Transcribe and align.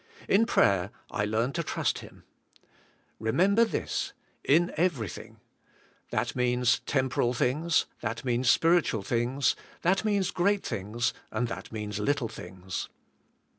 In 0.27 0.47
prayer 0.47 0.89
I 1.11 1.25
learn 1.25 1.53
to 1.53 1.61
trust 1.61 1.99
Him. 1.99 2.23
Remember 3.19 3.63
this, 3.63 4.13
"In 4.43 4.73
everything." 4.75 5.37
That 6.09 6.35
means 6.35 6.79
temporal 6.87 7.35
things, 7.35 7.85
that 7.99 8.25
means 8.25 8.49
spiritual 8.49 9.03
things, 9.03 9.55
that 9.83 10.03
means 10.03 10.31
g^eat 10.31 10.63
things 10.63 11.13
and 11.29 11.47
that 11.49 11.71
means 11.71 11.99
little 11.99 12.29
things. 12.29 12.89